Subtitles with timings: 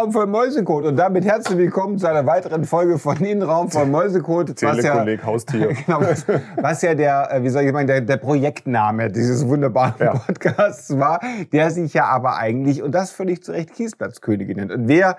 [0.00, 0.84] Innenraum voll Mäusekot.
[0.86, 4.48] Und damit herzlich willkommen zu einer weiteren Folge von Innenraum voll Mäusekot.
[4.62, 5.74] Was ja, Haustier.
[5.86, 6.24] genau, was,
[6.56, 10.14] was, ja der, äh, wie soll ich sagen, der, der Projektname dieses wunderbaren ja.
[10.14, 11.20] Podcasts war,
[11.52, 14.72] der sich ja aber eigentlich, und das völlig zu Recht, Kiesplatzkönige nennt.
[14.72, 15.18] Und wer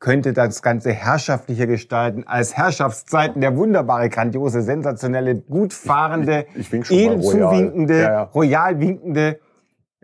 [0.00, 6.44] könnte das Ganze herrschaftlicher gestalten als Herrschaftszeiten der wunderbare, grandiose, sensationelle, gut fahrende,
[6.90, 8.22] edel zuwinkende, ja, ja.
[8.24, 9.40] royal winkende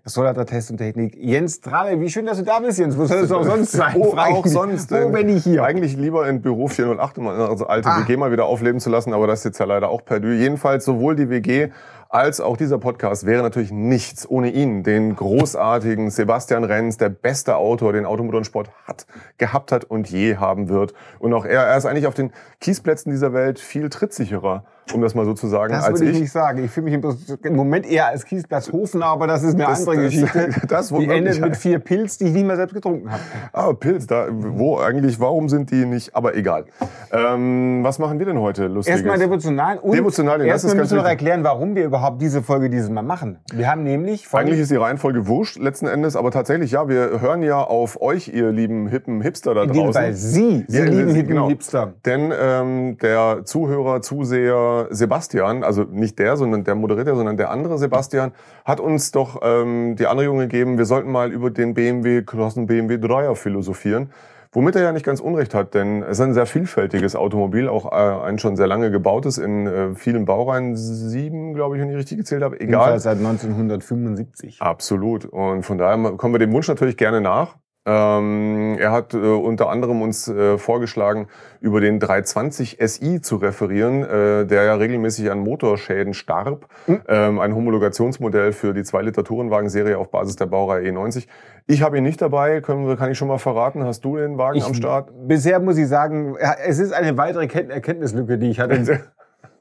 [0.08, 1.16] Solartest und Technik.
[1.16, 2.96] Jens Trabe, wie schön, dass du da bist, Jens.
[2.96, 3.92] Wo soll es auch sonst sein?
[3.96, 4.92] Wo auch sonst.
[4.92, 5.64] Wo bin ich hier?
[5.64, 8.00] Eigentlich lieber in Büro 408, um unsere alte ah.
[8.00, 10.28] WG mal wieder aufleben zu lassen, aber das ist jetzt ja leider auch perdu.
[10.28, 11.70] Jedenfalls sowohl die WG
[12.08, 17.56] als auch dieser Podcast wäre natürlich nichts ohne ihn, den großartigen Sebastian Renz, der beste
[17.56, 19.06] Autor, den Automotorsport hat,
[19.38, 20.94] gehabt hat und je haben wird.
[21.18, 25.14] Und auch er, er ist eigentlich auf den Kiesplätzen dieser Welt viel trittsicherer um das
[25.14, 26.20] mal so zu sagen, das als würde ich.
[26.20, 26.64] nicht sagen.
[26.64, 30.04] Ich fühle mich im Moment eher als Kiesplatz Hofen, aber das ist eine das, andere
[30.04, 30.50] das, Geschichte.
[30.68, 33.22] Das, die endet mit vier Pilz, die ich nie mehr selbst getrunken habe.
[33.52, 36.66] Aber Pilz, da, wo eigentlich, warum sind die nicht, aber egal.
[37.12, 39.00] Ähm, was machen wir denn heute lustiges?
[39.00, 42.88] Erstmal devotional und Devotionalien, erstmal müssen wir noch erklären, warum wir überhaupt diese Folge dieses
[42.88, 43.38] Mal machen.
[43.52, 44.26] Wir haben nämlich...
[44.32, 48.28] Eigentlich ist die Reihenfolge wurscht letzten Endes, aber tatsächlich, ja, wir hören ja auf euch,
[48.28, 49.94] ihr lieben hippen Hipster da draußen.
[49.94, 51.48] Weil Sie, Sie ja, lieben hippen genau.
[51.48, 51.94] Hipster.
[52.04, 57.78] Denn ähm, der Zuhörer, Zuseher Sebastian also nicht der, sondern der Moderator, sondern der andere
[57.78, 58.32] Sebastian,
[58.64, 62.94] hat uns doch ähm, die Anregung gegeben, wir sollten mal über den BMW Crossen BMW
[62.94, 64.10] 3er philosophieren.
[64.56, 67.92] Womit er ja nicht ganz Unrecht hat, denn es ist ein sehr vielfältiges Automobil, auch
[67.92, 71.96] äh, ein schon sehr lange gebautes in äh, vielen Baureihen, sieben, glaube ich, wenn ich
[71.96, 72.58] richtig gezählt habe.
[72.58, 72.98] Egal.
[72.98, 74.62] Seit 1975.
[74.62, 75.26] Absolut.
[75.26, 77.56] Und von daher kommen wir dem Wunsch natürlich gerne nach.
[77.86, 81.28] Ähm, er hat äh, unter anderem uns äh, vorgeschlagen,
[81.60, 86.66] über den 320 SI zu referieren, äh, der ja regelmäßig an Motorschäden starb.
[86.88, 87.02] Mhm.
[87.06, 91.28] Ähm, ein Homologationsmodell für die 2-Liter-Tourenwagen-Serie auf Basis der Baureihe E90.
[91.68, 93.84] Ich habe ihn nicht dabei, können, kann ich schon mal verraten.
[93.84, 95.10] Hast du den Wagen ich, am Start?
[95.26, 99.00] Bisher muss ich sagen, es ist eine weitere Erkenntnislücke, die ich hatte.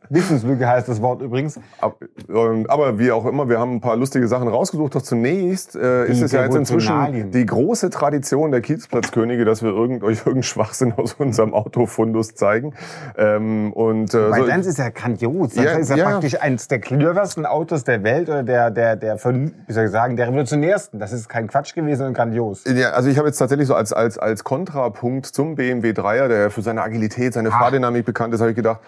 [0.09, 1.59] Wissenslücke heißt das Wort übrigens.
[2.29, 4.95] Ähm, aber wie auch immer, wir haben ein paar lustige Sachen rausgesucht.
[4.95, 9.69] Doch zunächst äh, ist es ja jetzt inzwischen die große Tradition der Kiezplatzkönige, dass wir
[9.69, 12.73] irgend, euch irgendeinen Schwachsinn aus unserem Autofundus zeigen.
[13.17, 15.53] Ähm, und, äh, Weil so, dann ist ja grandios.
[15.53, 18.95] Das ja, ist ja, ja, praktisch eines der cleversten Autos der Welt oder der, der,
[18.95, 20.99] der, von, wie soll ich sagen, der revolutionärsten.
[20.99, 22.63] Das ist kein Quatsch gewesen, sondern grandios.
[22.65, 26.49] Ja, also ich habe jetzt tatsächlich so als, als, als Kontrapunkt zum BMW 3er, der
[26.49, 27.59] für seine Agilität, seine ah.
[27.59, 28.79] Fahrdynamik bekannt ist, habe ich gedacht,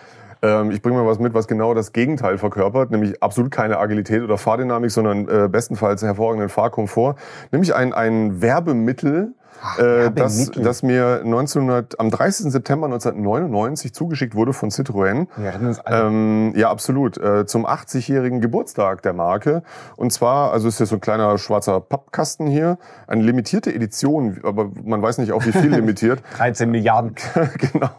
[0.42, 4.22] ähm, ich bringe mal was mit, was genau das Gegenteil verkörpert, nämlich absolut keine Agilität
[4.22, 7.16] oder Fahrdynamik, sondern äh, bestenfalls hervorragenden Fahrkomfort.
[7.52, 12.52] Nämlich ein, ein Werbemittel, Ach, äh, das, das mir 1900, am 30.
[12.52, 15.28] September 1999 zugeschickt wurde von Citroën.
[15.44, 17.18] Ja, ähm, ja absolut.
[17.18, 19.64] Äh, zum 80-jährigen Geburtstag der Marke.
[19.96, 22.78] Und zwar, also ist ja so ein kleiner schwarzer Pappkasten hier.
[23.08, 26.22] Eine limitierte Edition, aber man weiß nicht, auf wie viel limitiert.
[26.38, 27.16] 13 Milliarden.
[27.72, 27.90] genau.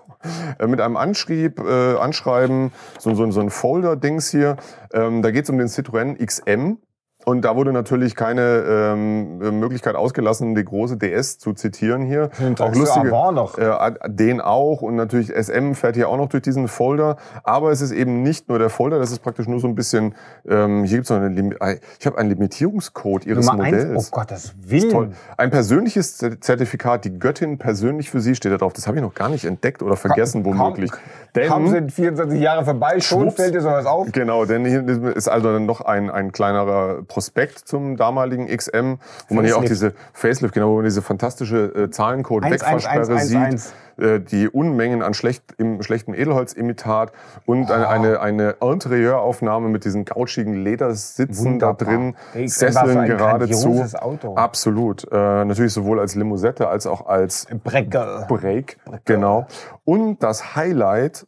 [0.58, 4.56] Äh, mit einem Anschrieb, äh, Anschreiben, so, so, so ein Folder-Dings hier.
[4.92, 6.78] Ähm, da geht es um den Citroën XM.
[7.28, 12.30] Und da wurde natürlich keine ähm, Möglichkeit ausgelassen, die große DS zu zitieren hier.
[12.58, 13.58] Auch lustige, noch.
[13.58, 17.18] Äh, den auch und natürlich SM fährt hier auch noch durch diesen Folder.
[17.42, 20.14] Aber es ist eben nicht nur der Folder, das ist praktisch nur so ein bisschen.
[20.48, 23.90] Ähm, hier gibt's noch eine, ich habe einen Limitierungscode ihres Nummer Modells.
[23.90, 24.08] Eins?
[24.08, 24.90] Oh Gott, das will.
[24.90, 25.10] toll.
[25.36, 28.72] Ein persönliches Zertifikat, die Göttin persönlich für Sie steht da drauf.
[28.72, 30.92] Das habe ich noch gar nicht entdeckt oder vergessen kaum, womöglich.
[31.34, 34.12] Denn kaum sind 24 Jahre vorbei, schon fällt dir sowas auf.
[34.12, 38.94] Genau, denn hier ist also noch ein ein kleinerer Prospekt zum damaligen XM,
[39.28, 44.20] wo man hier auch diese Facelift, genau, wo man diese fantastische äh, Zahlencode-Wegfahrsperre sieht, äh,
[44.20, 47.10] die Unmengen an schlecht, im schlechten Edelholzimitat
[47.44, 47.72] und oh.
[47.72, 51.74] eine, eine, eine Interieuraufnahme mit diesen gautschigen Ledersitzen Wunderbar.
[51.74, 52.14] da drin,
[52.46, 53.84] Sesseln geradezu.
[53.98, 54.36] Auto.
[54.36, 55.04] Absolut.
[55.10, 58.26] Äh, natürlich sowohl als Limousette als auch als Brecker.
[58.28, 58.78] Break.
[59.06, 59.48] Genau.
[59.84, 61.26] Und das Highlight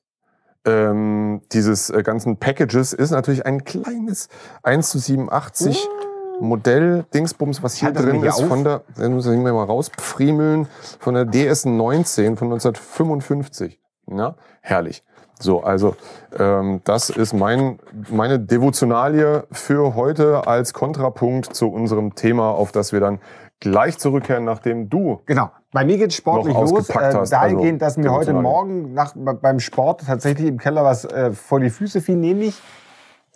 [0.65, 4.29] ähm, dieses äh, ganzen Packages ist natürlich ein kleines
[4.63, 6.45] 1 zu 87 uh.
[6.45, 10.69] Modell Dingsbums, was hier halt drin ist, von der, dann muss ich mal rauspfriemeln,
[10.99, 13.79] von der DS19 von 1955.
[14.07, 15.05] Ja, herrlich.
[15.39, 15.97] So, also
[16.39, 17.79] ähm, das ist mein,
[18.11, 23.21] meine Devotionalie für heute als Kontrapunkt zu unserem Thema, auf das wir dann
[23.61, 25.21] gleich zurückkehren, nachdem du.
[25.27, 25.51] Genau.
[25.73, 26.89] Bei mir geht sportlich los.
[26.89, 31.05] Äh, hast, dahingehend, also, dass mir heute Morgen nach, beim Sport tatsächlich im Keller was
[31.05, 32.61] äh, vor die Füße fiel, nämlich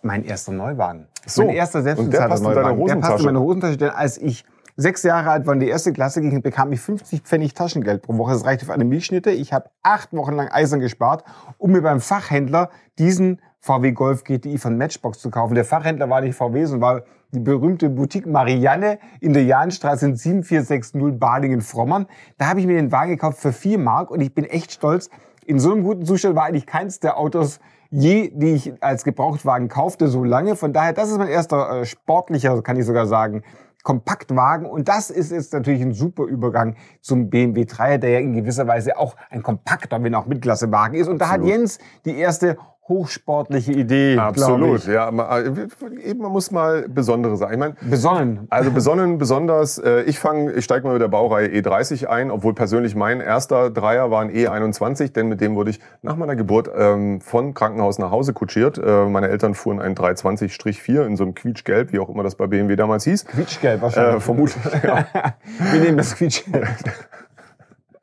[0.02, 1.06] mein erster Neuwagen.
[1.26, 1.44] So.
[1.44, 2.86] Mein erster selbstbezahlter Neuwagen.
[2.86, 4.44] Der passt in meine Hosentasche, denn als ich
[4.76, 8.18] sechs Jahre alt war und die erste Klasse ging, bekam ich 50 Pfennig Taschengeld pro
[8.18, 8.32] Woche.
[8.32, 9.30] Das reichte für eine Milchschnitte.
[9.30, 11.24] Ich habe acht Wochen lang Eisern gespart,
[11.58, 15.54] um mir beim Fachhändler diesen VW Golf GTI von Matchbox zu kaufen.
[15.54, 17.02] Der Fachhändler war nicht VW, sondern war
[17.34, 22.06] die berühmte Boutique Marianne in der Jahnstraße in 7460 Balingen-Frommern.
[22.38, 25.10] Da habe ich mir den Wagen gekauft für 4 Mark und ich bin echt stolz.
[25.44, 27.60] In so einem guten Zustand war eigentlich keins der Autos
[27.90, 30.56] je, die ich als Gebrauchtwagen kaufte, so lange.
[30.56, 33.42] Von daher, das ist mein erster äh, sportlicher, kann ich sogar sagen,
[33.84, 34.66] Kompaktwagen.
[34.66, 38.66] Und das ist jetzt natürlich ein super Übergang zum BMW 3, der ja in gewisser
[38.66, 41.06] Weise auch ein kompakter, wenn auch Mitklassewagen ist.
[41.06, 41.46] Und da Absolut.
[41.46, 42.56] hat Jens die erste
[42.88, 44.18] hochsportliche Idee.
[44.18, 45.10] Absolut, ja.
[45.10, 45.26] Man,
[45.56, 47.52] äh, eben, man muss mal besondere sagen.
[47.54, 48.46] Ich meine, besonnen.
[48.50, 49.78] Also besonnen, besonders.
[49.78, 53.70] Äh, ich fange, ich steige mal mit der Baureihe E30 ein, obwohl persönlich mein erster
[53.70, 57.98] Dreier war ein E21, denn mit dem wurde ich nach meiner Geburt ähm, von Krankenhaus
[57.98, 58.76] nach Hause kutschiert.
[58.76, 62.46] Äh, meine Eltern fuhren einen 320-4 in so einem Quietschgelb, wie auch immer das bei
[62.46, 63.24] BMW damals hieß.
[63.24, 64.16] Quietschgelb wahrscheinlich.
[64.16, 64.82] Äh, vermutlich.
[64.82, 65.06] Ja.
[65.72, 66.66] Wir nehmen das Quietschgelb.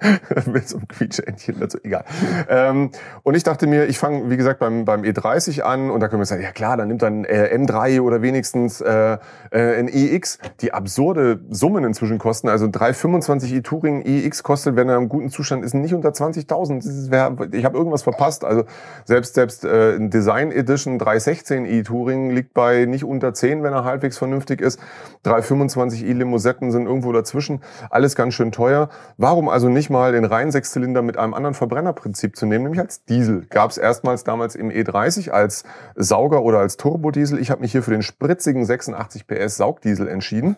[0.51, 2.06] mit so einem Quietschentchen dazu, egal.
[2.50, 2.92] Ähm,
[3.24, 6.21] und ich dachte mir, ich fange, wie gesagt, beim, beim E30 an und da können
[6.21, 9.18] wir sagen, ja klar, dann nimmt dann äh, M3 oder wenigstens äh,
[9.51, 12.50] äh, ein EX, die absurde Summen inzwischen kosten.
[12.50, 17.53] Also 325 e-Touring EX kostet, wenn er im guten Zustand ist, nicht unter 20.000.
[17.53, 18.44] Ich habe irgendwas verpasst.
[18.44, 18.63] Also
[19.06, 23.83] selbst selbst äh, ein Design Edition 316 e-Touring liegt bei nicht unter 10, wenn er
[23.83, 24.80] halbwegs vernünftig ist.
[25.24, 27.62] 325 e-Limousinen sind irgendwo dazwischen.
[27.92, 28.89] Alles ganz schön teuer.
[29.18, 33.05] Warum also nicht mal den reinen Sechszylinder mit einem anderen Verbrennerprinzip zu nehmen, nämlich als
[33.05, 33.45] Diesel.
[33.49, 35.63] Gab es erstmals damals im E30 als
[35.95, 37.39] Sauger oder als Turbodiesel.
[37.39, 40.55] Ich habe mich hier für den spritzigen 86 PS Saugdiesel entschieden.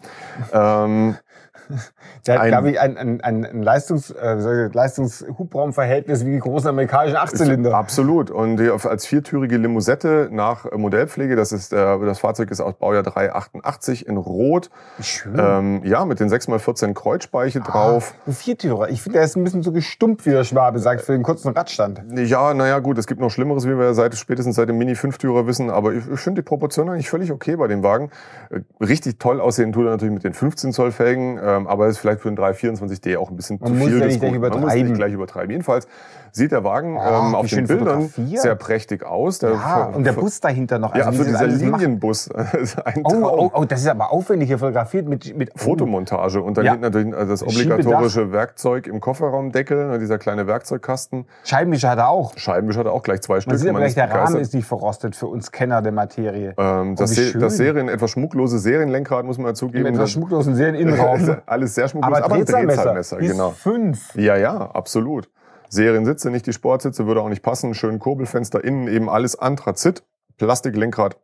[0.53, 1.15] ähm,
[2.27, 7.75] der hat, glaube ich, ein, ein, ein Leistungs, äh, Leistungshubraumverhältnis wie die großen amerikanischen Achtzylinder.
[7.75, 8.31] Absolut.
[8.31, 14.07] Und als viertürige Limousette nach Modellpflege, das ist äh, das Fahrzeug ist aus Baujahr 388
[14.07, 14.69] in Rot.
[14.99, 15.35] Schön.
[15.37, 18.13] Ähm, ja, mit den 6x14 Kreuzspeiche ah, drauf.
[18.25, 18.89] Ein Viertürer.
[18.89, 21.49] Ich finde, der ist ein bisschen so gestumpft, wie der Schwabe sagt, für den kurzen
[21.53, 22.03] Radstand.
[22.15, 25.69] Ja, naja, gut, es gibt noch Schlimmeres, wie wir seit, spätestens seit dem Mini-Fünftürer wissen.
[25.69, 28.11] Aber ich, ich finde die Proportion eigentlich völlig okay bei dem Wagen.
[28.49, 31.22] Äh, richtig toll aussehen tut er natürlich mit den 15 Zoll Felgen.
[31.41, 33.99] Ähm, aber ist vielleicht für einen 324D auch ein bisschen Man zu viel.
[33.99, 35.51] Ja nicht Man muss nicht gleich übertreiben.
[35.51, 35.87] Jedenfalls
[36.35, 39.39] sieht der Wagen oh, ähm, auf den Bildern sehr prächtig aus.
[39.39, 40.93] Der ja, und der Bus dahinter noch.
[40.93, 42.29] Also ja, für dieser Linienbus.
[43.03, 46.41] Oh, oh, oh, das ist aber aufwendig hier fotografiert mit, mit Fotomontage.
[46.41, 46.75] Und dann ja.
[46.75, 51.25] natürlich also das obligatorische Werkzeug im Kofferraumdeckel, ne, dieser kleine Werkzeugkasten.
[51.43, 52.37] Scheibenwischer hat er auch.
[52.37, 53.51] Scheibenwischer hat er auch gleich zwei Stück.
[53.51, 56.53] Man sieht aber gleich, der Rahmen ist nicht verrostet für uns Kenner der Materie.
[56.57, 59.83] Ähm, das, Se das Serien, etwas schmucklose Serienlenkrad, muss man ja zugeben.
[59.83, 61.37] Mit etwas schmucklosen Serieninnenraum.
[61.45, 63.17] Alles sehr schmucklos, aber, aber ein Drehzahlmesser.
[63.17, 63.51] Genau.
[63.51, 64.15] Fünf.
[64.15, 65.29] Ja, ja, absolut.
[65.73, 67.73] Seriensitze, nicht die Sportsitze, würde auch nicht passen.
[67.73, 70.03] Schön Kurbelfenster innen, eben alles Anthrazit,
[70.37, 71.17] Plastiklenkrad.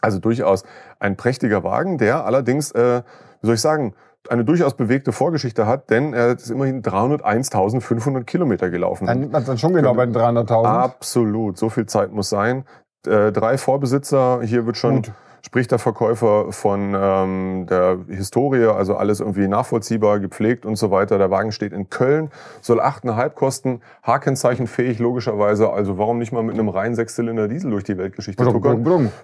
[0.00, 0.64] Also durchaus
[1.00, 3.02] ein prächtiger Wagen, der allerdings, äh,
[3.40, 3.94] wie soll ich sagen,
[4.28, 9.06] eine durchaus bewegte Vorgeschichte hat, denn er ist immerhin 301.500 Kilometer gelaufen.
[9.06, 10.64] Dann nimmt man es dann schon genau bei den 300.000.
[10.64, 12.64] Absolut, so viel Zeit muss sein.
[13.06, 15.12] Äh, drei Vorbesitzer, hier wird schon Gut
[15.44, 21.18] spricht der Verkäufer von ähm, der Historie, also alles irgendwie nachvollziehbar, gepflegt und so weiter.
[21.18, 22.30] Der Wagen steht in Köln,
[22.62, 25.70] soll 8,5 kosten, H-Kennzeichenfähig logischerweise.
[25.70, 28.72] Also warum nicht mal mit einem reinen Sechszylinder Diesel durch die Weltgeschichte tuckern?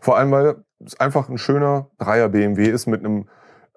[0.02, 3.26] Vor allem, weil es einfach ein schöner Dreier BMW ist mit einem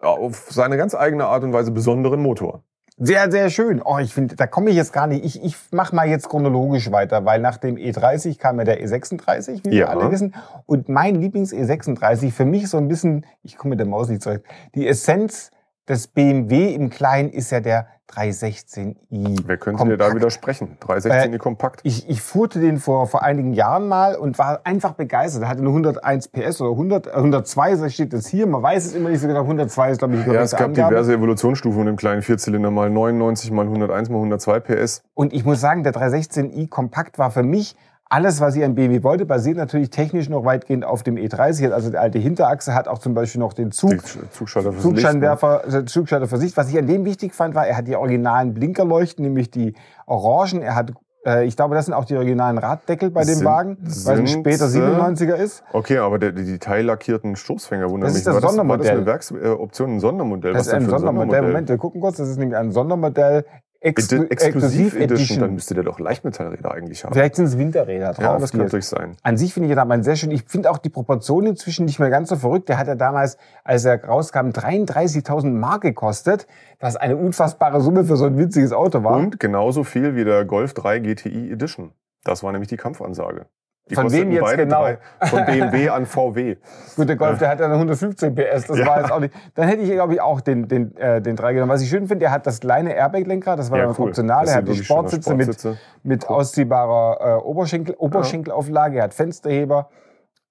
[0.02, 2.64] auf seine ganz eigene Art und Weise besonderen Motor.
[2.98, 3.82] Sehr, sehr schön.
[3.84, 5.26] Oh, ich finde, da komme ich jetzt gar nicht.
[5.26, 9.66] Ich, ich mache mal jetzt chronologisch weiter, weil nach dem E30 kam ja der E36,
[9.66, 9.88] wie ja.
[9.88, 10.36] wir alle wissen.
[10.68, 14.44] Und mein Lieblings-E36, für mich so ein bisschen, ich komme mit der Maus nicht zurecht,
[14.76, 15.50] die Essenz
[15.88, 19.44] des BMW im Kleinen ist ja der 316i.
[19.46, 20.78] Wer könnte dir da widersprechen?
[20.86, 21.82] 316i äh, kompakt.
[21.84, 25.44] Ich, ich fuhrte den vor, vor einigen Jahren mal und war einfach begeistert.
[25.44, 28.48] Er hatte nur 101 PS oder 100, 102, äh, das steht das hier.
[28.48, 29.42] Man weiß es immer nicht so genau.
[29.42, 30.94] 102 ist, glaube ich, Ja, es gab Angabe.
[30.94, 32.72] diverse Evolutionsstufen von dem kleinen Vierzylinder.
[32.72, 35.04] Mal 99, mal 101, mal 102 PS.
[35.14, 37.76] Und ich muss sagen, der 316i kompakt war für mich
[38.14, 41.72] alles, was ich an BMW wollte, basiert natürlich technisch noch weitgehend auf dem E30.
[41.72, 45.86] Also die alte Hinterachse hat auch zum Beispiel noch den Zug, Zugschalter Zugscheinwerfer, Licht, ne?
[45.86, 46.56] Zugschalter für Sicht.
[46.56, 49.74] Was ich an dem wichtig fand, war, er hat die originalen Blinkerleuchten, nämlich die
[50.06, 50.62] orangen.
[50.62, 50.94] Er hat
[51.26, 54.08] äh, ich glaube, das sind auch die originalen Raddeckel bei dem sind, Wagen, weil es
[54.08, 55.64] ein später 97er ist.
[55.72, 58.24] Okay, aber der, die teillackierten Stoßfänger wundern das mich.
[58.26, 58.78] Das ist das war Sondermodell.
[58.78, 60.54] Das, war das eine Werksoption, ein Sondermodell?
[60.54, 61.16] Das Was ist ein Sondermodell.
[61.16, 61.52] Sondermodell.
[61.52, 62.18] Moment, wir gucken kurz.
[62.18, 63.46] Das ist nämlich ein Sondermodell
[63.84, 67.14] Exklu Exklusiv Edition, dann müsste der doch Leichtmetallräder eigentlich haben.
[67.14, 68.24] Vielleicht sind es Winterräder drauf.
[68.24, 69.18] Ja, das kann natürlich sein.
[69.24, 70.32] An sich finde ich ja damals sehr schön.
[70.32, 72.70] Ich finde auch die Proportionen inzwischen nicht mehr ganz so verrückt.
[72.70, 76.48] Der hat ja damals, als er rauskam, 33.000 Mark gekostet,
[76.80, 79.18] was eine unfassbare Summe für so ein winziges Auto war.
[79.18, 81.92] Und genauso viel wie der Golf 3 GTI Edition.
[82.24, 83.48] Das war nämlich die Kampfansage.
[83.90, 84.82] Die von wem jetzt genau?
[84.82, 84.98] Drei,
[85.28, 86.56] von BMW an VW.
[86.96, 88.86] Gut, der Golf, der hat ja 115 PS, das ja.
[88.88, 89.34] war jetzt auch nicht.
[89.56, 91.72] Dann hätte ich, glaube ich, auch den, den, äh, den 3 genommen.
[91.72, 94.08] Was ich schön finde, der hat das kleine Airbag-Lenkrad, das war ja, dann cool.
[94.10, 94.48] optional.
[94.48, 95.70] Er hat die Sportsitze, Sportsitze,
[96.04, 96.38] mit, mit cool.
[96.38, 99.90] ausziehbarer äh, Oberschenkel, Oberschenkelauflage, er hat Fensterheber.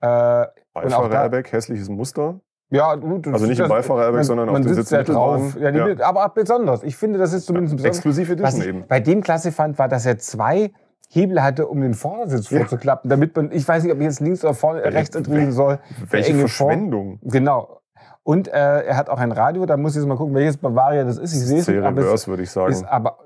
[0.02, 2.40] Äh, und auch da, Airbag, hässliches Muster.
[2.68, 3.28] Ja, gut.
[3.28, 5.52] Also nicht im Beifahrer-Airbag, man- sondern auf man den sitzt ja Sitzmittelbahnen.
[5.52, 5.60] drauf.
[5.60, 6.06] Ja, die, Ja.
[6.06, 6.82] Aber auch besonders.
[6.82, 7.96] Ich finde, das ist zumindest besonders.
[7.96, 8.84] Exklusiv Edition ich eben.
[8.88, 10.72] bei dem klasse fand, war, dass er zwei
[11.14, 12.60] Hebel hatte, um den Vordersitz Ja.
[12.60, 15.78] vorzuklappen, damit man, ich weiß nicht, ob ich jetzt links oder vorne, rechts drehen soll.
[16.08, 17.18] Welche Verschwendung.
[17.22, 17.80] Genau.
[18.22, 18.52] Und äh,
[18.84, 21.32] er hat auch ein Radio, da muss ich jetzt mal gucken, welches Bavaria das ist.
[21.34, 22.72] Ich sehe es Reverse, würde ich sagen.
[22.72, 23.18] ist aber,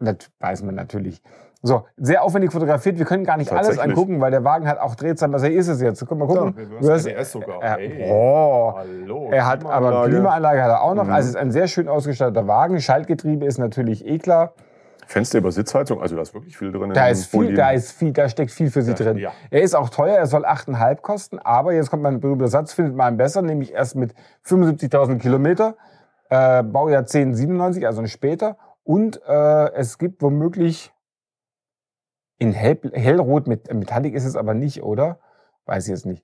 [0.00, 1.22] das weiß man natürlich.
[1.62, 2.98] So, sehr aufwendig fotografiert.
[2.98, 5.30] Wir können gar nicht alles angucken, weil der Wagen hat auch Drehzahl.
[5.32, 6.04] Was ist es jetzt?
[6.06, 6.54] Guck mal gucken.
[6.80, 7.62] Du hast- ABS sogar.
[7.62, 8.06] er, Hey.
[8.10, 9.28] oh, Hallo.
[9.30, 10.10] er hat aber Klimaanlage.
[10.10, 11.04] Klimaanlage hat er auch noch.
[11.04, 11.12] Mhm.
[11.12, 12.80] Also es ist ein sehr schön ausgestatteter Wagen.
[12.80, 14.52] Schaltgetriebe ist natürlich eh klar.
[15.10, 16.92] Fenster über Sitzheizung, also da ist wirklich viel drin.
[16.92, 19.16] Da ist viel, da ist viel, da steckt viel für Sie Ja, drin.
[19.18, 19.32] ja.
[19.50, 22.94] Er ist auch teuer, er soll 8,5 kosten, aber jetzt kommt mein berühmter Satz, findet
[22.94, 24.14] man einen besser, nämlich erst mit
[24.46, 25.74] 75.000 Kilometer,
[26.28, 28.56] äh, Baujahr 1097, also ein später.
[28.84, 30.92] Und äh, es gibt womöglich
[32.38, 35.18] in Hell, Hellrot mit Metallic ist es aber nicht, oder?
[35.66, 36.22] Weiß ich jetzt nicht.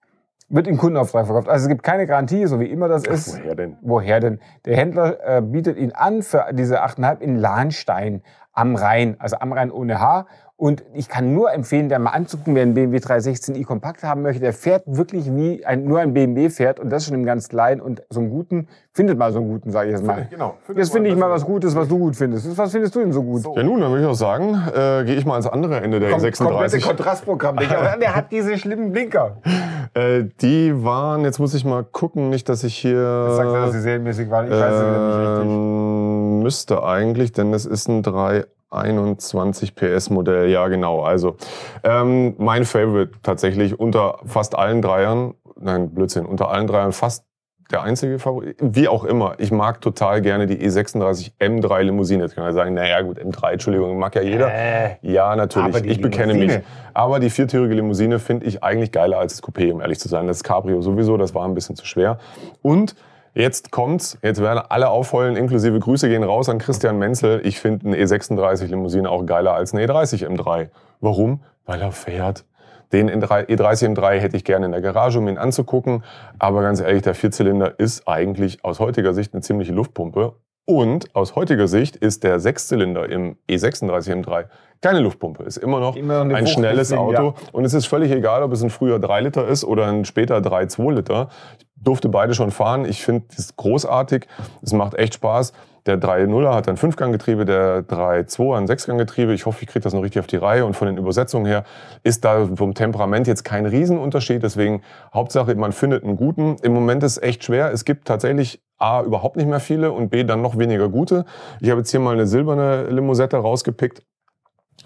[0.48, 1.48] Wird im Kundenauftrag verkauft.
[1.48, 3.36] Also es gibt keine Garantie, so wie immer das ist.
[3.36, 3.76] Woher denn?
[3.82, 4.40] Woher denn?
[4.64, 8.22] Der Händler äh, bietet ihn an für diese 8,5 in Lahnstein
[8.56, 10.26] am Rhein, also am Rhein ohne H.
[10.58, 14.40] Und ich kann nur empfehlen, der mal anzugucken, wer einen BMW 316i Kompakt haben möchte.
[14.40, 17.82] Der fährt wirklich wie ein, nur ein BMW fährt und das schon im ganz kleinen
[17.82, 20.26] und so einen guten, findet mal so einen guten, sage ich jetzt mal.
[20.30, 20.54] Genau.
[20.74, 22.56] Jetzt finde ich mal was Gutes, was du gut findest.
[22.56, 23.44] Was findest du denn so gut?
[23.54, 26.08] Ja nun, dann würde ich auch sagen, äh, gehe ich mal ans andere Ende der
[26.12, 26.86] Kom- komplette E36.
[26.86, 27.56] Kontrastprogramm.
[28.00, 29.36] Der hat diese schlimmen Blinker.
[29.94, 33.30] Äh, die waren, jetzt muss ich mal gucken, nicht, dass ich hier...
[33.30, 34.44] Sagt er, dass sie serienmäßig waren?
[34.46, 36.35] Ich weiß es nicht richtig.
[36.46, 40.48] Müsste eigentlich, denn es ist ein 321 PS Modell.
[40.48, 41.02] Ja, genau.
[41.02, 41.34] Also
[41.82, 45.34] ähm, mein Favorite tatsächlich unter fast allen Dreiern.
[45.58, 46.24] Nein, Blödsinn.
[46.24, 47.24] Unter allen Dreiern fast
[47.72, 48.58] der einzige Favorit.
[48.60, 49.34] Wie auch immer.
[49.38, 52.22] Ich mag total gerne die E36 M3 Limousine.
[52.22, 54.48] Jetzt kann man sagen, naja gut, M3, Entschuldigung, mag ja jeder.
[54.48, 55.84] Äh, Ja, natürlich.
[55.84, 56.58] Ich bekenne Limousine.
[56.58, 56.66] mich.
[56.94, 60.28] Aber die viertürige Limousine finde ich eigentlich geiler als das Coupé, um ehrlich zu sein.
[60.28, 62.18] Das Cabrio sowieso, das war ein bisschen zu schwer.
[62.62, 62.94] Und
[63.36, 67.40] jetzt kommt's, jetzt werden alle aufheulen, inklusive Grüße gehen raus an Christian Menzel.
[67.44, 70.70] Ich finde eine E36 Limousine auch geiler als eine E30 M3.
[71.00, 71.42] Warum?
[71.64, 72.44] Weil er fährt.
[72.92, 76.04] Den E30 M3 hätte ich gerne in der Garage, um ihn anzugucken.
[76.38, 80.34] Aber ganz ehrlich, der Vierzylinder ist eigentlich aus heutiger Sicht eine ziemliche Luftpumpe.
[80.64, 84.46] Und aus heutiger Sicht ist der Sechszylinder im E36 M3
[84.80, 85.42] keine Luftpumpe.
[85.44, 87.34] Ist immer noch Immer noch ein schnelles deswegen, Auto.
[87.36, 87.48] ja.
[87.52, 90.38] Und es ist völlig egal, ob es ein früher 3 Liter ist oder ein später
[90.38, 91.28] 3,2 Liter.
[91.58, 92.84] Ich durfte beide schon fahren.
[92.84, 94.26] Ich finde es großartig.
[94.62, 95.52] Es macht echt Spaß.
[95.86, 99.32] Der 3.0er hat ein Fünfganggetriebe, der 3.2er ein Sechsganggetriebe.
[99.32, 100.66] Ich hoffe, ich kriege das noch richtig auf die Reihe.
[100.66, 101.62] Und von den Übersetzungen her
[102.02, 104.42] ist da vom Temperament jetzt kein Riesenunterschied.
[104.42, 104.82] Deswegen
[105.14, 106.56] Hauptsache, man findet einen guten.
[106.62, 107.70] Im Moment ist es echt schwer.
[107.72, 111.24] Es gibt tatsächlich A, überhaupt nicht mehr viele und B, dann noch weniger gute.
[111.60, 114.02] Ich habe jetzt hier mal eine silberne Limousette rausgepickt.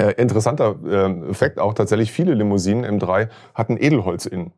[0.00, 4.52] Äh, interessanter äh, Effekt auch tatsächlich, viele Limousinen M3 hatten Edelholz innen.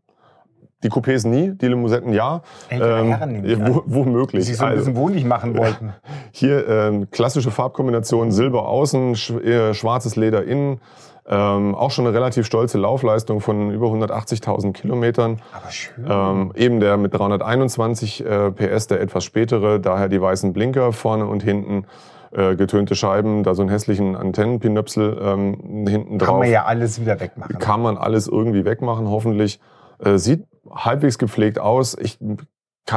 [0.83, 2.43] Die Coupés nie, die Limousetten ja.
[2.69, 3.75] Ältere Herren ja, an.
[3.75, 4.47] wo, die womöglich.
[4.47, 5.93] sich so ein Also, bisschen wohnlich machen wollten.
[6.33, 10.81] hier ähm, klassische Farbkombination, Silber außen, sch äh, schwarzes Leder innen.
[11.25, 15.41] Ähm, auch schon eine relativ stolze Laufleistung von über 180.000 Kilometern.
[15.53, 16.05] Aber schön.
[16.09, 21.27] Ähm, eben der mit 321 äh, PS, der etwas spätere, daher die weißen Blinker vorne
[21.27, 21.87] und hinten,
[22.33, 26.39] äh, getönte Scheiben, da so einen hässlichen Antennenpinöpsel ähm, hinten Kann drauf.
[26.41, 27.59] man ja alles wieder wegmachen.
[27.59, 29.61] Kann man alles irgendwie wegmachen, hoffentlich.
[29.99, 31.97] Äh, sieht halbwegs gepflegt aus.
[31.99, 32.39] Ich, kann-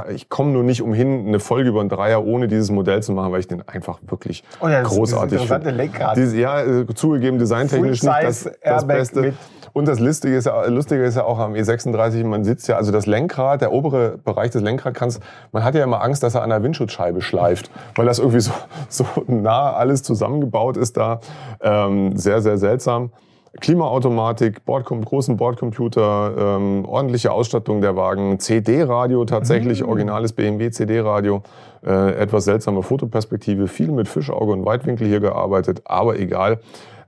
[0.10, 3.32] ich komme nur nicht umhin, eine Folge über einen Dreier ohne dieses Modell zu machen,
[3.32, 5.72] weil ich den einfach wirklich Oh ja, das großartig finde.
[5.72, 6.18] Lenkrad.
[6.18, 9.34] Ja, äh, zugegeben, designtechnisch nicht das, das Beste.
[9.74, 12.94] Und das Lustige ist, ja, Lustige ist ja auch am E36, man sitzt ja, also
[12.94, 15.20] das Lenkrad, der obere Bereich des Lenkradkants,
[15.52, 18.52] man hat ja immer Angst, dass er an der Windschutzscheibe schleift, weil das irgendwie so,
[18.90, 21.20] so nah alles zusammengebaut ist da.
[21.62, 23.12] Ähm, sehr, sehr seltsam.
[23.62, 31.42] Klimaautomatik, Bordcom großen Bordcomputer, ähm, ordentliche Ausstattung der Wagen, CD-Radio tatsächlich, originales BMW CD-Radio,
[31.86, 36.60] äh, etwas seltsame Fotoperspektive, viel mit Fischauge und Weitwinkel hier gearbeitet, aber egal.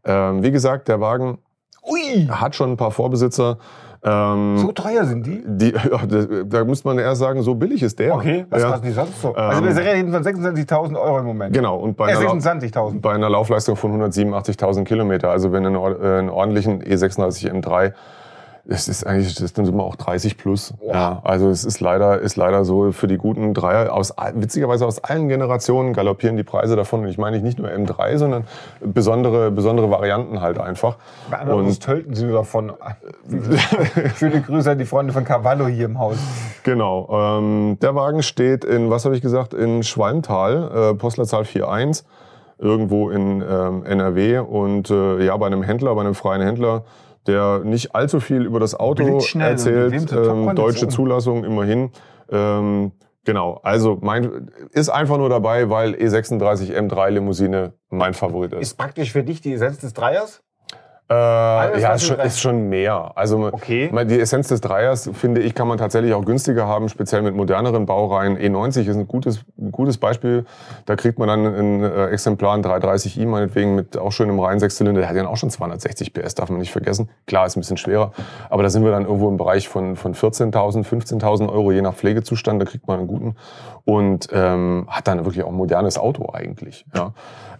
[0.06, 1.39] Ähm, wie gesagt, der Wagen
[1.84, 3.58] Ui, hat schon ein paar Vorbesitzer.
[4.04, 5.44] Ähm, so teuer sind die?
[5.46, 8.16] die, ja, da, da muss man erst sagen, so billig ist der.
[8.16, 8.70] Okay, was ja.
[8.72, 9.34] kosten die sonst so?
[9.34, 11.54] also Ähm, wir reden von 26.000 Euro im Moment.
[11.54, 13.01] Genau, und bei Äh, einer, Lau- 26.000.
[13.01, 17.94] bei einer Laufleistung von 187.000 Kilometer, also wenn ein, or- äh, einen ordentlichen E36 M3,
[18.69, 20.74] das ist eigentlich, das sind immer auch 30 plus.
[20.86, 25.01] Ja, also es ist leider, ist leider so für die guten Dreier, aus, witzigerweise aus
[25.01, 27.01] allen Generationen galoppieren die Preise davon.
[27.01, 28.43] Und ich meine nicht nur M3, sondern
[28.81, 30.97] besondere, besondere Varianten halt einfach.
[31.50, 32.74] Und tölten sie davon.
[34.17, 36.17] Schöne Grüße an die Freunde von Cavallo hier im Haus.
[36.63, 37.07] Genau.
[37.39, 42.05] Ähm, der Wagen steht in, was habe ich gesagt, in Schwalmtal, äh, Postleitzahl 41,
[42.59, 44.39] irgendwo in ähm, NRW.
[44.39, 46.83] Und äh, ja, bei einem Händler, bei einem freien Händler,
[47.27, 50.12] der nicht allzu viel über das Auto erzählt.
[50.12, 51.91] Ähm, deutsche Zulassung immerhin.
[52.31, 52.91] Ähm,
[53.27, 58.62] Genau, also mein ist einfach nur dabei, weil E36 M3 Limousine mein Favorit ist.
[58.62, 60.41] Ist praktisch für dich die Essenz des Dreiers?
[61.10, 63.12] Äh, Alles, ja, ist schon, ist schon mehr.
[63.15, 63.89] Also Okay.
[64.05, 67.86] die Essenz des Dreiers, finde ich, kann man tatsächlich auch günstiger haben, speziell mit moderneren
[67.86, 68.38] Baureihen.
[68.38, 70.45] E90 ist ein gutes, ein gutes Beispiel.
[70.86, 75.01] Da kriegt man dann ein äh, Exemplar, ein 330i meinetwegen, mit auch schönem reinen Sechszylinder.
[75.01, 77.09] Der hat ja auch schon 260 PS, darf man nicht vergessen.
[77.25, 78.12] Klar, ist ein bisschen schwerer.
[78.50, 81.93] Aber da sind wir dann irgendwo im Bereich von, von 14.000, 15.000 Euro, je nach
[81.93, 82.62] Pflegezustand.
[82.62, 83.36] Da kriegt man einen guten.
[83.86, 86.86] Und ähm, hat dann wirklich auch ein modernes Auto eigentlich.
[86.93, 87.13] Ja.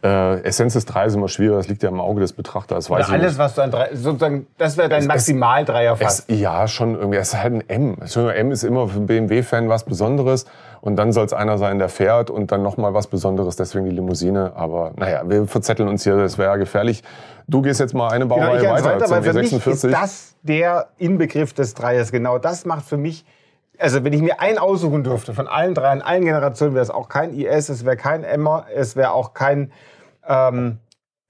[0.04, 2.90] Äh, Essenz des Dreiers ist immer schwieriger, das liegt ja im Auge des Betrachters.
[2.90, 3.40] Weiß Oder alles, nicht.
[3.40, 6.30] was du an drei, sozusagen, das wäre dein Es- Maximal-Dreier Es, fast.
[6.30, 7.18] ja, schon irgendwie.
[7.18, 7.98] Es ist halt ein M.
[8.02, 10.46] Ein M ist immer für einen BMW-Fan was Besonderes.
[10.82, 13.92] Und dann soll es einer sein, der fährt und dann nochmal was Besonderes, deswegen die
[13.92, 14.54] Limousine.
[14.56, 17.04] Aber naja, wir verzetteln uns hier, das wäre ja gefährlich.
[17.48, 19.92] Du gehst jetzt mal eine Genau, Baureihe eins weiter, weiter, weil für mich ist E46.
[19.92, 22.12] das der Inbegriff des Dreiers.
[22.12, 23.26] Genau das macht für mich,
[23.80, 26.90] also wenn ich mir einen aussuchen dürfte von allen drei, in allen Generationen, wäre es
[26.90, 29.72] auch kein IS, es wäre kein Emmer, es wäre auch kein,
[30.28, 30.80] ähm,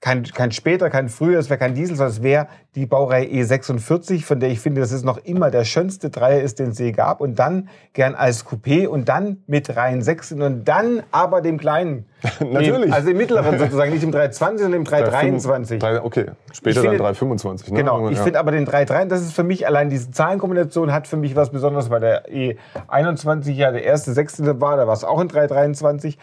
[0.00, 4.24] kein, kein später, kein früher, es wäre kein Diesel, sondern es wäre die Baureihe E46,
[4.24, 6.92] von der ich finde, dass es noch immer der schönste Dreier ist, den es je
[6.92, 7.20] gab.
[7.20, 12.04] Und dann gern als Coupé und dann mit Reihen 6 und dann aber dem kleinen.
[12.40, 12.92] Natürlich.
[12.92, 15.78] Also dem mittleren sozusagen, nicht dem 320, sondern dem 323.
[15.80, 17.70] Drei- Okay, später Ich dann finde- 325.
[17.72, 17.78] Ne?
[17.78, 18.22] Genau, ich ja.
[18.22, 21.50] finde aber den 3.3, das ist für mich allein diese Zahlenkombination hat für mich was
[21.50, 26.16] Besonderes, weil der E21 ja der erste Sechste war, da war es auch in 3.23,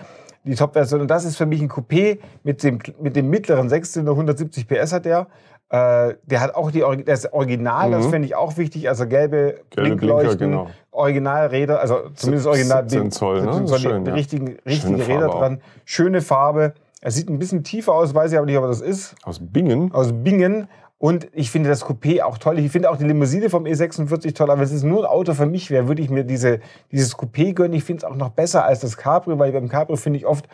[0.45, 1.01] die Top-Version.
[1.01, 4.93] Und das ist für mich ein Coupé mit dem, mit dem mittleren Sechszylinder, 170 PS
[4.93, 5.27] hat der.
[5.69, 9.95] Äh, der hat auch die, das Original, das finde ich auch wichtig, also gelbe, Gelbe
[9.95, 10.69] Blinkleuchten, Blinker, genau.
[10.91, 13.53] Originalräder, also zumindest Original 17 Zoll, ne?
[13.53, 14.15] 17 Zoll, Schön, die ja.
[14.15, 16.75] richtigen, richtige Schöne Räder dran, schöne Farbe.
[17.01, 19.91] Er sieht ein bisschen tiefer aus, weiß ich aber nicht, ob das ist Aus Bingen.
[19.91, 20.67] aus Bingen.
[21.05, 22.57] Und ich finde das Coupé auch toll.
[22.57, 24.49] Ich finde auch die Limousine vom E46 toll.
[24.49, 27.53] Aber wenn es nur ein Auto für mich wäre, würde ich mir diese, dieses Coupé
[27.53, 27.73] gönnen.
[27.73, 30.47] Ich finde es auch noch besser als das Cabrio, weil beim Cabrio finde ich oft,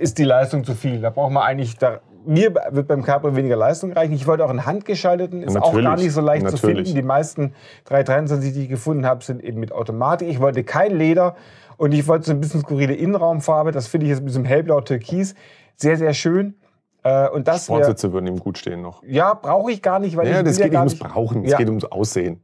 [0.00, 1.00] ist die Leistung zu viel.
[1.00, 4.14] Da braucht man eigentlich, da, mir wird beim Cabrio weniger Leistung reichen.
[4.14, 6.88] Ich wollte auch einen handgeschalteten, ist auch Natürlich, gar nicht so leicht zu natürlich.
[6.88, 6.94] finden.
[6.96, 7.52] Die meisten
[7.84, 10.26] 323, die ich gefunden habe, sind eben mit Automatik.
[10.26, 11.36] Ich wollte kein Leder
[11.76, 13.70] und ich wollte so ein bisschen skurrile Innenraumfarbe.
[13.70, 15.36] Das finde ich jetzt mit diesem hellblau Türkis
[15.76, 16.56] sehr, sehr schön.
[17.04, 19.02] Äh, Und das Sportsitze würden ihm gut stehen noch.
[19.04, 21.44] ja, brauche ich gar nicht, weil Ja, ich das geht ja nicht gar ums Brauchen,
[21.44, 21.58] es Ja.
[21.58, 22.42] geht ums Aussehen.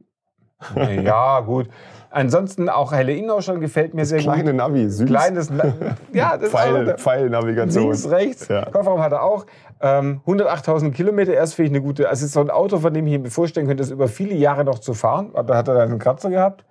[1.03, 1.67] Ja, gut.
[2.09, 4.55] Ansonsten auch helle Innenausstattung gefällt mir sehr Kleine gut.
[4.55, 5.05] Navi, süß.
[5.05, 5.49] Kleines,
[6.13, 7.83] ja, das Pfeil, Pfeilnavigation.
[7.83, 8.47] links, rechts.
[8.47, 8.63] Ja.
[8.71, 9.45] Kofferraum hat er auch.
[9.81, 12.07] Ähm, 108.000 Kilometer, erst finde ich eine gute.
[12.07, 14.33] Also es ist so ein Auto, von dem ich mir vorstellen könnte, das über viele
[14.33, 15.31] Jahre noch zu fahren.
[15.33, 16.63] Aber hat er da einen Kratzer gehabt?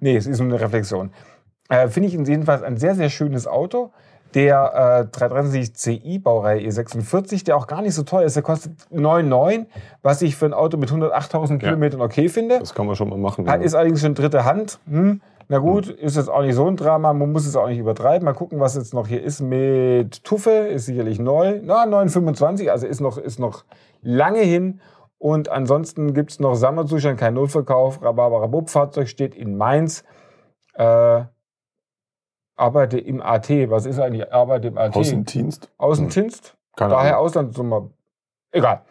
[0.00, 1.10] Nee, es ist nur eine Reflexion.
[1.70, 3.92] Äh, finde ich jedenfalls ein sehr, sehr schönes Auto.
[4.34, 8.36] Der äh, 330 CI Baureihe E46, der auch gar nicht so teuer ist.
[8.36, 9.66] Der kostet 9,9,
[10.02, 12.60] was ich für ein Auto mit 108.000 Kilometern okay finde.
[12.60, 13.46] Das kann man schon mal machen.
[13.46, 13.62] Ja, ja.
[13.62, 14.78] Ist allerdings schon dritte Hand.
[14.88, 15.20] Hm.
[15.48, 17.12] Na gut, ist jetzt auch nicht so ein Drama.
[17.12, 18.24] Man muss es auch nicht übertreiben.
[18.24, 20.50] Mal gucken, was jetzt noch hier ist mit Tuffe.
[20.50, 21.60] Ist sicherlich neu.
[21.64, 23.64] Na, 925, also ist noch, ist noch
[24.00, 24.80] lange hin.
[25.18, 28.00] Und ansonsten gibt es noch Sammelzustand, kein Notverkauf.
[28.00, 30.04] Rhabarber Fahrzeug steht in Mainz.
[30.74, 31.24] Äh,
[32.60, 33.48] arbeite im AT.
[33.70, 34.94] Was ist eigentlich Arbeite im AT?
[34.94, 35.70] Außendienst?
[35.78, 36.56] Außendienst?
[36.76, 37.26] Keine Daher Ahnung.
[37.26, 37.90] Auslandsnummer.
[38.52, 38.82] Egal.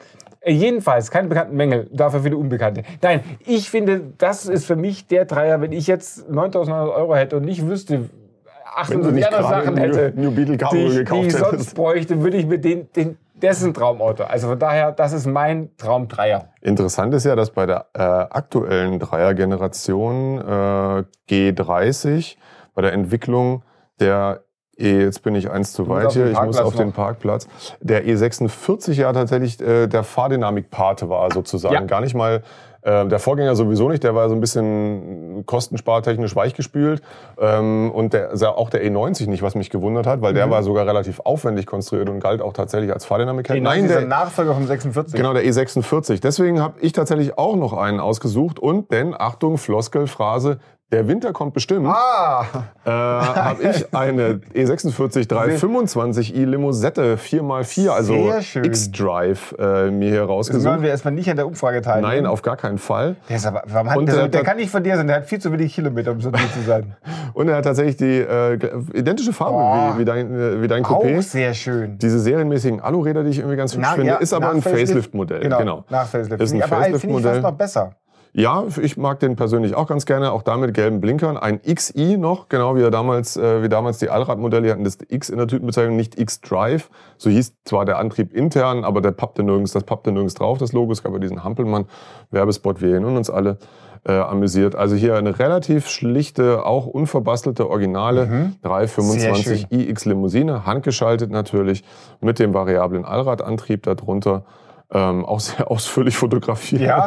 [0.42, 2.84] Äh, Jedenfalls, keine bekannten Mängel, dafür viele Unbekannte.
[3.02, 7.38] Nein, ich finde, das ist für mich der Dreier, wenn ich jetzt 9.900 Euro hätte
[7.38, 11.10] und nicht wüsste, Wenn du 800 nicht andere Sachen hätte, New, New Beetle die ich,
[11.10, 11.76] die ich sonst hättest.
[11.76, 14.24] bräuchte, würde ich mir den, den, ein Traumauto.
[14.24, 16.50] Also von daher, das ist mein Traumdreier.
[16.62, 22.36] Interessant ist ja, dass bei der äh, aktuellen Dreiergeneration äh, G30
[22.74, 23.64] bei der Entwicklung
[24.00, 24.42] der
[24.78, 26.96] E, jetzt bin ich eins zu weit hier, den ich muss auf den noch.
[26.96, 27.50] Parkplatz.
[27.82, 31.74] Der E46 ja tatsächlich äh, der Fahrdynamik-Pate war sozusagen.
[31.76, 31.82] Ja.
[31.82, 32.44] Gar nicht mal
[32.82, 37.02] äh, der Vorgänger sowieso nicht, der war so ein bisschen kostenspartechnisch weichgespült.
[37.38, 40.52] Ähm, und der, auch der E90 nicht, was mich gewundert hat, weil der Mhm.
[40.52, 43.48] war sogar relativ aufwendig konstruiert und galt auch tatsächlich als Fahrdynamik.
[43.48, 45.14] Den Nein, der Nachfolger vom 46.
[45.14, 46.22] Genau, der E46.
[46.22, 48.60] Deswegen habe ich tatsächlich auch noch einen ausgesucht.
[48.60, 50.60] Und denn, Achtung, Floskelphrase,
[50.92, 51.86] der Winter kommt bestimmt.
[51.88, 52.46] Ah,
[52.86, 58.34] Äh, habe ich eine E E46 325i Limosette 4x4, also.
[58.64, 60.82] X-Drive, äh, mir hier das sollen rausgesucht.
[60.82, 62.08] wir erstmal nicht an der Umfrage teilnehmen.
[62.14, 63.16] Nein, auf gar keinen Fall.
[63.30, 65.18] Der, ist aber, warum hat, Und der, der- der kann nicht von dir sein, der
[65.18, 66.96] hat viel zu wenig Kilometer, um so gut zu sein.
[67.34, 68.54] Und er hat tatsächlich die äh,
[68.94, 69.96] identische Farbe Oh.
[69.96, 71.22] wie, wie dein, äh, wie dein Auch Coupé.
[71.22, 71.98] sehr schön.
[72.00, 74.88] Diese serienmäßigen Aluräder, die ich irgendwie ganz hübsch Na, finde, ja, ist aber ein Facelift.
[74.88, 75.40] Facelift-Modell.
[75.42, 75.84] Genau, Genau.
[75.90, 76.42] nach Facelift.
[76.42, 77.42] Ist ein aber finde ich fast Facelift-Modell.
[77.42, 77.92] noch besser.
[78.32, 81.36] Ja, ich mag den persönlich auch ganz gerne, auch da mit gelben Blinkern.
[81.38, 85.30] Ein XI noch, genau wie, er damals, äh, wie damals die Allradmodelle, hatten das X
[85.30, 86.90] in der Typenbezeichnung, nicht X-Drive.
[87.18, 90.74] So hieß zwar der Antrieb intern, aber der pappte nirgends, das pappte nirgends drauf, das
[90.74, 90.92] Logo.
[90.92, 93.58] Es gab ja diesen Hampelmann-Werbespot, wir erinnern uns alle.
[94.06, 94.76] Äh, amüsiert.
[94.76, 98.56] Also hier eine relativ schlichte, auch unverbastelte, originale Mhm.
[98.62, 101.84] 325 iX Limousine, handgeschaltet natürlich,
[102.22, 104.46] mit dem variablen Allradantrieb darunter.
[104.92, 106.82] Ähm, auch sehr ausführlich fotografiert.
[106.82, 107.06] Ja.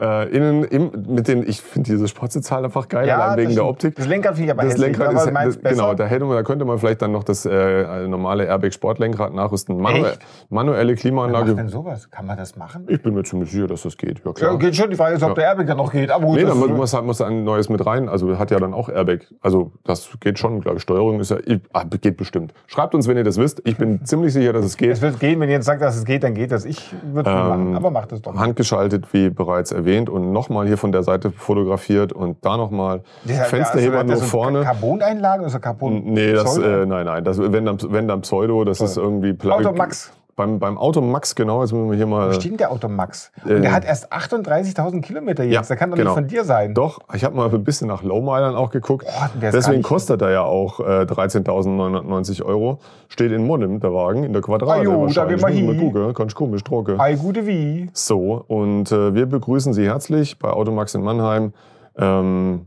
[0.00, 3.66] Äh, innen im, mit den, ich finde diese Sportzahl einfach geil, allein wegen der.
[3.66, 3.96] Optik.
[3.96, 4.96] Das Lenkrad finde ich aber Das hässlich.
[4.96, 8.06] Lenkrad ist, das, genau, da, hätte man, da könnte man vielleicht dann noch das äh,
[8.06, 9.76] normale Airbag Sportlenkrad nachrüsten.
[9.80, 10.20] Manu Echt?
[10.50, 11.54] manuelle Klimaanlage.
[11.56, 12.10] denn sowas?
[12.10, 12.86] Kann man das machen?
[12.88, 14.18] Ich bin mir ziemlich sicher, dass das geht.
[14.20, 14.58] Ja, Ja, klar.
[14.58, 14.90] geht schon.
[14.90, 15.34] Die Frage ist, ob Ja.
[15.34, 16.10] der Airbag dann noch geht.
[16.12, 18.08] Aber gut, Nee, dann muss, halt, muss ein neues mit rein.
[18.08, 19.20] Also hat ja dann auch Airbag.
[19.40, 20.82] Also das geht schon, glaube ich.
[20.82, 21.38] Steuerung ist ja,
[21.72, 22.54] ah, geht bestimmt.
[22.68, 23.62] Schreibt uns, wenn ihr das wisst.
[23.64, 25.02] Ich bin ziemlich sicher, dass es es geht.
[25.02, 26.64] wird gehen, wenn ihr jetzt sagt, dass es geht, dann geht das.
[26.64, 28.40] Ich würde Ähm, machen, aber macht es doch mal.
[28.40, 33.44] Handgeschaltet, wie bereits erwähnt, und nochmal hier von der Seite fotografiert und da nochmal Der-
[33.46, 34.62] Fensterheber also, nur das ist vorne.
[34.62, 36.02] Carboneinlage oder so Carbon?
[36.04, 39.54] Nee, das, äh, nein, nein, das, wenn, dann, wenn dann Pseudo, das ist irgendwie Pla-
[39.56, 40.12] Automax.
[40.36, 42.28] Beim, beim Automax, genau, jetzt müssen wir hier mal.
[42.28, 43.32] Wo steht denn der Automax?
[43.46, 45.54] Äh, Und der hat erst 38.000 Kilometer jetzt.
[45.54, 46.10] Ja, der kann doch genau.
[46.10, 46.74] nicht von dir sein.
[46.74, 49.06] Doch, ich habe mal ein bisschen nach Lowmilern auch geguckt.
[49.06, 52.80] Gar Deswegen kostet er ja auch äh, 13.990 Euro.
[53.08, 55.78] Steht in Monnem, der Wagen, in der Quadrate Ah jo, da gehen wir hin.
[55.80, 57.00] gucken, kannst komisch drucken.
[57.00, 57.88] Ei, gute wie.
[57.94, 61.54] So, und äh, wir begrüßen Sie herzlich bei Automax in Mannheim.
[61.96, 62.66] Ähm,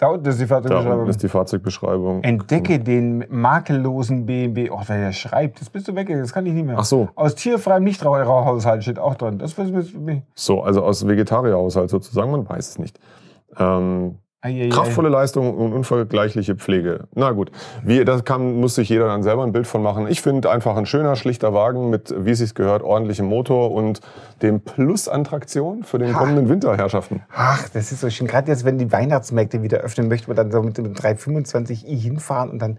[0.00, 1.08] Da unten ist die da unten Fahrzeugbeschreibung.
[1.08, 2.22] ist die Fahrzeugbeschreibung.
[2.24, 4.70] Entdecke den makellosen BMW.
[4.70, 6.76] Oh, wer der schreibt, das bist du weg, das kann ich nicht mehr.
[6.78, 9.38] Ach so, Aus tierfreiem Nichtraucherhaushalt steht auch drin.
[9.38, 9.52] Das
[9.90, 10.22] für mich.
[10.34, 12.98] so, also aus Vegetarierhaushalt sozusagen, man weiß es nicht.
[13.58, 14.70] Ähm, Eieiei.
[14.70, 17.08] Kraftvolle Leistung und unvergleichliche Pflege.
[17.14, 17.50] Na gut,
[17.84, 20.08] wie, das kann, muss sich jeder dann selber ein Bild von machen.
[20.08, 24.00] Ich finde einfach ein schöner, schlichter Wagen mit, wie es sich gehört, ordentlichem Motor und
[24.40, 27.22] dem Plus an Traktion für den kommenden Winterherrschaften.
[27.34, 28.26] Ach, das ist so schön.
[28.26, 32.48] Gerade jetzt, wenn die Weihnachtsmärkte wieder öffnen, möchte man dann so mit dem 325i hinfahren
[32.48, 32.78] und dann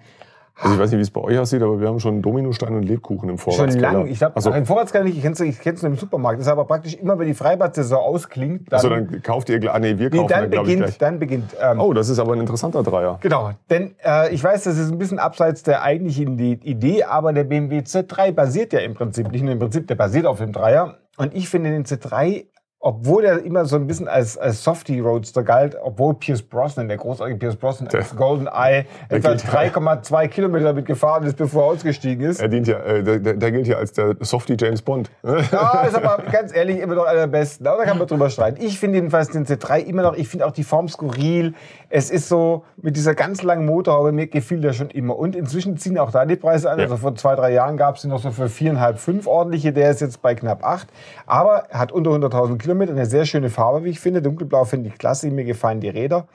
[0.62, 2.84] Also ich weiß nicht, wie es bei euch aussieht, aber wir haben schon Dominostein und
[2.84, 3.91] Lebkuchen im schon Vorratskeller.
[3.93, 4.08] lang.
[4.08, 6.39] Ich glaube, also, den Vorratskeller nicht, ich kenne es ich nur im Supermarkt.
[6.39, 9.80] Das ist aber praktisch immer, wenn die Freibad-Saison ausklingt, dann, also dann kauft ihr, ah
[9.80, 10.97] nee, wir nee, kaufen dann dann, ich, beginnt, gleich.
[10.97, 11.56] dann beginnt.
[11.62, 13.17] Ähm, Oh, das ist aber ein interessanter Dreier.
[13.21, 17.43] Genau, denn äh, ich weiß, das ist ein bisschen abseits der eigentlichen Idee, aber der
[17.43, 20.97] BMW Z3 basiert ja im Prinzip, nicht nur im Prinzip, der basiert auf dem Dreier.
[21.17, 22.45] Und ich finde den Z3,
[22.84, 27.38] obwohl er immer so ein bisschen als, als Softie-Roadster galt, obwohl Pierce Brosnan, der großartige
[27.38, 31.67] Pierce Brosnan, Der- als Golden Eye etwa gilt- 3,2 Kilometer damit gefahren ist, bevor er
[31.74, 32.41] ausgestiegen ist.
[32.41, 35.12] Er dient ja, äh, der, der, gilt ja als der Softie James Bond.
[35.24, 37.67] Ja, ist aber ganz ehrlich immer noch einer der besten.
[37.67, 38.60] Aber da kann man drüber streiten.
[38.60, 41.54] Ich finde jedenfalls den Z3 immer noch, ich finde auch die Form skurril.
[41.93, 45.17] Es ist so, mit dieser ganz langen Motorhaube, mir gefiel der schon immer.
[45.17, 46.80] Und inzwischen ziehen auch da die Preise an.
[46.80, 46.86] Ja.
[46.86, 49.73] Also vor zwei, drei Jahren gab es den noch so für viereinhalb, fünf ordentliche.
[49.73, 50.88] Der ist jetzt bei knapp acht.
[51.25, 54.21] Aber er hat unter 100.000 Kilometer, eine sehr schöne Farbe, wie ich finde.
[54.21, 56.27] Dunkelblau finde ich klasse, mir gefallen die Räder.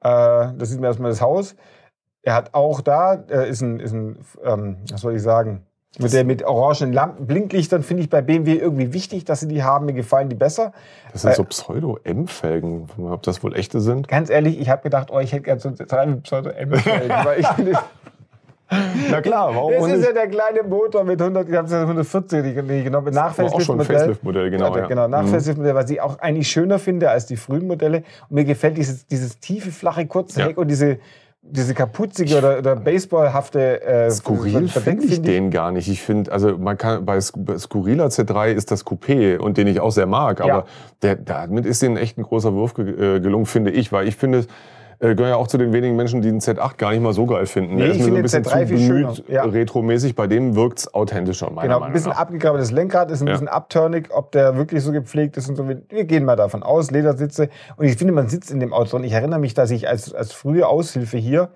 [0.00, 1.54] Äh, das ist mir erstmal das Haus.
[2.22, 5.66] Er hat auch da, äh, ist ein, ist ein ähm, was soll ich sagen,
[5.98, 9.62] mit, der, mit orangen Lampen, Blinklichtern finde ich bei BMW irgendwie wichtig, dass sie die
[9.64, 9.86] haben.
[9.86, 10.72] Mir gefallen die besser.
[11.12, 12.88] Das sind so Pseudo-M-Felgen.
[13.10, 14.06] Ob das wohl echte sind?
[14.08, 17.40] Ganz ehrlich, ich habe gedacht, oh, ich hätte gerne so drei mit pseudo m weil
[17.40, 17.46] ich
[19.10, 20.06] Na klar, warum Das ist nicht?
[20.06, 23.16] ja der kleine Motor mit 100, ich habe es ja 140 die- die genommen, mit
[23.16, 23.84] War auch schon ein Nachfacelift-Modell.
[23.98, 24.66] Facelift-Modell, genau.
[24.70, 24.86] Genau, ja.
[24.86, 25.10] genau Mhm.
[25.10, 28.04] Nachfacelift-Modell, was ich auch eigentlich schöner finde als die frühen Modelle.
[28.28, 30.46] Und mir gefällt dieses, dieses tiefe, flache, kurze Ja.
[30.46, 30.98] Heck und diese,
[31.50, 35.88] diese kapuzige oder, oder baseballhafte äh, Skurril finde ich den gar nicht.
[35.88, 39.66] Ich finde, also man kann bei Sk- bei Skurriler C3 ist das Coupé und den
[39.66, 40.44] ich auch sehr mag, Ja.
[40.46, 40.66] aber
[41.02, 44.16] der, damit ist denen echt ein großer Wurf ge äh, gelungen, finde ich, weil ich
[44.16, 44.46] finde,
[45.00, 47.26] äh, gehöre ja auch zu den wenigen Menschen, die den Z8 gar nicht mal so
[47.26, 47.76] geil finden.
[47.76, 49.30] Nee, der ist ich mir so ein finde bisschen den Z3 zu viel bemüht, schöner.
[49.34, 49.44] Ja.
[49.44, 50.14] retromäßig.
[50.14, 52.18] Bei dem wirkt's authentischer, meiner Genau, ein bisschen nach.
[52.18, 53.32] abgegrabenes Lenkrad, ist ein Ja.
[53.32, 55.66] bisschen abturnig, ob der wirklich so gepflegt ist und so.
[55.68, 57.48] Wir gehen mal davon aus, Ledersitze.
[57.76, 59.04] Und ich finde, man sitzt in dem Auto drin.
[59.04, 61.50] Ich erinnere mich, dass ich als, als frühe Aushilfe hier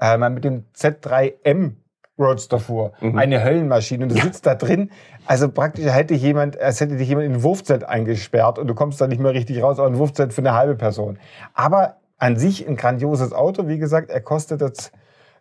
[0.00, 1.72] äh, mal mit dem Z3M
[2.18, 2.92] Roadster fuhr.
[3.00, 3.18] Mhm.
[3.18, 4.04] Eine Höllenmaschine.
[4.04, 4.90] Und du sitzt da drin.
[5.26, 8.98] Also praktisch hätte jemand, als hätte dich jemand in ein Wurfzelt eingesperrt und du kommst
[9.02, 11.18] da nicht mehr richtig raus, aber ein Wurfzelt für eine halbe Person.
[11.52, 13.68] Aber an sich ein grandioses Auto.
[13.68, 14.92] Wie gesagt, er kostet jetzt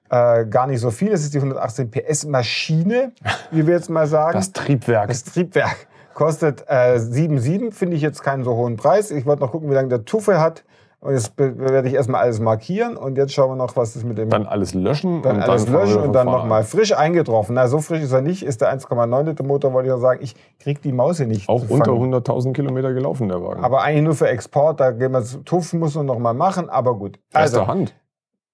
[0.10, 1.12] äh, gar nicht so viel.
[1.12, 3.12] Es ist die 118 PS Maschine,
[3.52, 4.38] wie wir jetzt mal sagen.
[4.38, 5.08] Das Triebwerk.
[5.08, 9.12] Das Triebwerk kostet äh, 7,7, finde ich jetzt keinen so hohen Preis.
[9.12, 10.64] Ich wollte noch gucken, wie lange der Tuffe hat.
[11.00, 12.98] Und jetzt werde ich erstmal alles markieren.
[12.98, 14.30] Und jetzt schauen wir noch, was das mit dem.
[14.30, 17.56] dann alles löschen dann und alles dann löschen und dann nochmal frisch eingetroffen.
[17.56, 18.44] Na, so frisch ist er nicht.
[18.44, 20.20] Ist der 1,9 Liter Motor, wollte ich noch sagen.
[20.24, 21.48] Ich krieg die Maus hier nicht.
[21.48, 22.14] Auch unter fangen.
[22.14, 23.64] 100.000 Kilometer gelaufen, der Wagen.
[23.64, 24.80] Aber eigentlich nur für Export.
[24.80, 26.70] Da gehen wir Tuff muss man noch mal machen.
[26.70, 27.20] Aber gut.
[27.34, 27.96] Erster Also, Hand?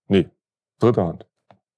[0.09, 0.27] Nee,
[0.79, 1.25] dritter Hand.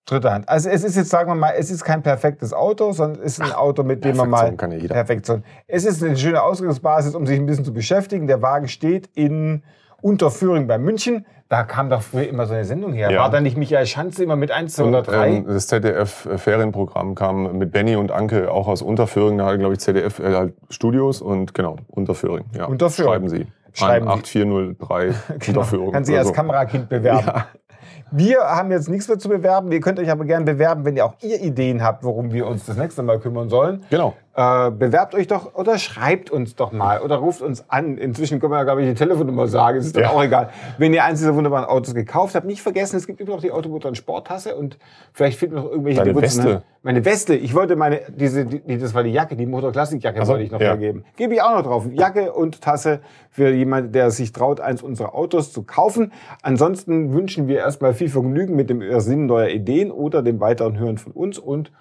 [0.05, 0.49] dritte Hand.
[0.49, 3.41] Also es ist jetzt, sagen wir mal, es ist kein perfektes Auto, sondern es ist
[3.41, 4.95] ein Auto, mit dem man mal kann ja jeder.
[4.95, 5.43] Perfektion.
[5.67, 8.25] Es ist eine schöne Ausgangsbasis, um sich ein bisschen zu beschäftigen.
[8.27, 9.63] Der Wagen steht in
[10.03, 11.25] Unterföhring bei München.
[11.49, 13.11] Da kam doch früher immer so eine Sendung her.
[13.11, 13.21] Ja.
[13.21, 15.29] War da nicht Michael Schanze immer mit 1, 2 oder 3?
[15.29, 19.37] ähm, das ZDF-Ferienprogramm kam mit Benny und Anke auch aus Unterföhring.
[19.37, 22.45] Da glaube ich, ZDF äh, halt Studios und genau, Unterföhring.
[22.55, 22.65] Ja.
[22.65, 23.11] Unterföhring.
[23.11, 23.47] Schreiben Sie.
[23.73, 24.41] Schreiben An Sie.
[24.41, 25.13] 8403
[25.47, 25.91] Unterföhring.
[25.91, 26.33] Kann sich oder als so.
[26.33, 27.43] Kamerakind bewerben.
[28.11, 29.71] Wir haben jetzt nichts mehr zu bewerben.
[29.71, 32.63] Ihr könnt euch aber gerne bewerben, wenn ihr auch ihr Ideen habt, worum wir uns
[32.65, 33.83] das nächste Mal kümmern sollen.
[33.89, 34.13] Genau.
[34.35, 37.99] Äh, bewerbt euch doch oder schreibt uns doch mal oder ruft uns an.
[37.99, 39.77] Inzwischen können wir ja, glaube ich, die Telefonnummer sagen.
[39.77, 40.09] Es ist Ja.
[40.09, 40.49] auch egal.
[40.79, 43.51] Wenn ihr eins dieser wunderbaren Autos gekauft habt, nicht vergessen, es gibt immer noch die
[43.51, 44.79] Automotoren Sporttasse und
[45.13, 46.19] vielleicht finden wir noch irgendwelche Deine.
[46.19, 46.63] Weste.
[46.81, 47.35] Meine Weste.
[47.35, 50.51] Ich wollte meine, diese, die, das war die Jacke, die Motor-Klassik-Jacke Ach so, wollte ich
[50.51, 50.69] noch ja.
[50.69, 51.05] hergeben.
[51.15, 51.85] Gebe ich auch noch drauf.
[51.91, 56.11] Jacke und Tasse für jemanden, der sich traut, eins unserer Autos zu kaufen.
[56.41, 60.97] Ansonsten wünschen wir erstmal viel Vergnügen mit dem Ersinnen neuer Ideen oder dem weiteren Hören
[60.97, 61.71] von uns und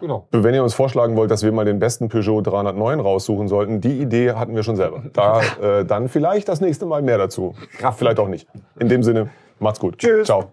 [0.00, 0.26] genau.
[0.30, 4.00] Wenn ihr uns vorschlagen wollt, dass wir mal den besten Peugeot 309 raussuchen sollten, die
[4.00, 5.02] Idee hatten wir schon selber.
[5.14, 7.54] Da äh, dann vielleicht das nächste Mal mehr dazu.
[7.96, 8.48] Vielleicht auch nicht.
[8.78, 9.98] In dem Sinne, macht's gut.
[9.98, 10.26] Tschüss.
[10.26, 10.52] Ciao.